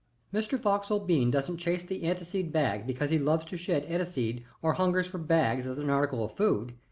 "Mr. 0.33 0.59
Vauxhall 0.59 1.01
Bean 1.01 1.29
doesn't 1.29 1.57
chase 1.57 1.83
the 1.83 2.03
aniseseed 2.05 2.51
bag 2.51 2.87
because 2.87 3.11
he 3.11 3.19
loves 3.19 3.45
to 3.45 3.55
shed 3.55 3.83
the 3.83 3.91
aniseseed 3.93 4.43
or 4.63 4.73
hungers 4.73 5.05
for 5.05 5.19
bags 5.19 5.67
as 5.67 5.77
an 5.77 5.91
article 5.91 6.23
of 6.25 6.33
food. 6.35 6.73